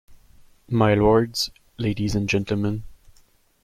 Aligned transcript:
My 0.67 0.95
lords, 0.95 1.51
ladies 1.77 2.15
and 2.15 2.27
gentlemen. 2.27 2.85